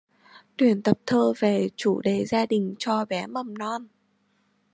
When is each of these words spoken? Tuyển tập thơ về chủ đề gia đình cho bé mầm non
Tuyển 0.57 0.81
tập 0.81 0.99
thơ 1.05 1.33
về 1.39 1.69
chủ 1.75 2.01
đề 2.01 2.25
gia 2.25 2.45
đình 2.45 2.75
cho 2.79 3.05
bé 3.05 3.27
mầm 3.27 3.57
non 3.57 3.87